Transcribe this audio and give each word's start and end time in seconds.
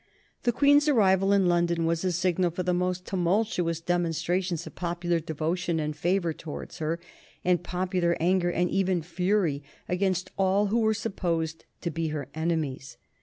The 0.41 0.51
Queen's 0.51 0.87
arrival 0.89 1.31
in 1.31 1.45
London 1.45 1.85
was 1.85 2.03
a 2.03 2.11
signal 2.11 2.49
for 2.49 2.63
the 2.63 2.73
most 2.73 3.05
tumultuous 3.05 3.79
demonstrations 3.81 4.65
of 4.65 4.73
popular 4.73 5.19
devotion 5.19 5.79
and 5.79 5.95
favor 5.95 6.33
towards 6.33 6.79
her, 6.79 6.99
and 7.45 7.61
popular 7.63 8.17
anger, 8.19 8.49
and 8.51 8.67
even 8.71 9.03
fury, 9.03 9.61
against 9.87 10.31
all 10.39 10.65
who 10.69 10.79
were 10.79 10.95
supposed 10.95 11.65
to 11.81 11.91
be 11.91 12.07
her 12.07 12.29
enemies. 12.33 12.97